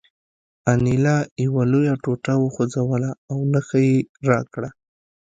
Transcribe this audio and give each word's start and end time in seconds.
انیلا 0.71 1.17
یوه 1.45 1.63
لویه 1.71 1.93
ټوټه 2.03 2.33
وخوځوله 2.39 3.11
او 3.31 3.37
نښه 3.51 3.79
یې 3.87 3.97
راکړه 4.29 4.69